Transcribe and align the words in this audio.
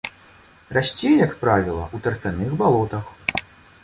Расце, 0.77 1.11
як 1.25 1.35
правіла, 1.43 1.83
у 1.97 1.99
тарфяных 2.07 2.57
балотах. 2.63 3.13